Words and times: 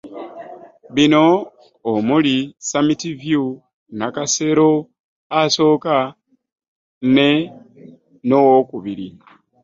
Bino 0.95 1.25
omuli; 1.93 2.37
Summit 2.69 3.01
View, 3.21 3.45
Nakasero 3.99 4.69
asooka 5.41 5.95
ne 7.15 7.27
n'owookubiri 8.27 9.07